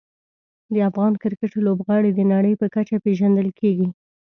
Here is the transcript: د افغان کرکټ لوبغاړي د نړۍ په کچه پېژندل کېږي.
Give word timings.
د 0.73 0.75
افغان 0.89 1.13
کرکټ 1.21 1.51
لوبغاړي 1.65 2.09
د 2.13 2.19
نړۍ 2.33 2.53
په 2.61 2.67
کچه 2.75 2.95
پېژندل 3.05 3.47
کېږي. 3.59 3.87